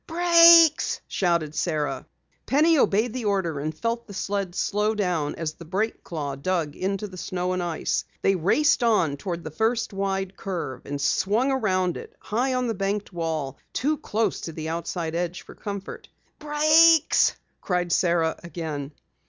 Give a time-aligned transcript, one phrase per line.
[0.07, 2.07] "Brakes!" shouted Sara.
[2.47, 6.75] Penny obeyed the order, and felt the sled slow down as the brake claw dug
[6.75, 8.03] into the snow and ice.
[8.23, 12.73] They raced on toward the first wide curve, and swung around it, high on the
[12.73, 16.09] banked wall, too close to the outside edge for comfort.
[16.39, 18.93] "Brakes!" called Sara again.